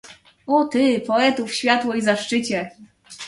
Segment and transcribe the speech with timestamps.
[0.47, 2.71] "O ty, poetów światło i zaszczycie!"